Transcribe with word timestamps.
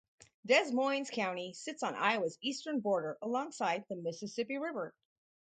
Des 0.47 0.71
Moines 0.71 1.11
County 1.11 1.53
sits 1.53 1.83
on 1.83 1.93
Iowa's 1.93 2.39
eastern 2.41 2.79
border 2.79 3.19
alongside 3.21 3.85
the 3.87 3.95
Mississippi 3.97 4.57
River. 4.57 4.95